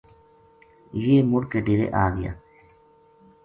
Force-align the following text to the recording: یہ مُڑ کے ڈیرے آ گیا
یہ 1.01 1.23
مُڑ 1.29 1.43
کے 1.51 1.59
ڈیرے 1.65 1.87
آ 2.03 2.09
گیا 2.17 2.31